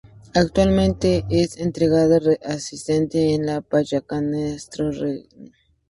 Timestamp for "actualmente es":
0.33-1.57